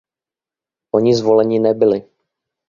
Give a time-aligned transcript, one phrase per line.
[0.91, 2.01] Oni zvoleni nebyli.